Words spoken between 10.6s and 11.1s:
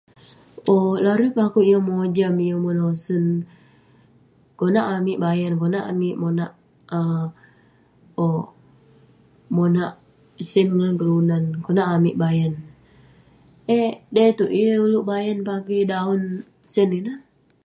ngan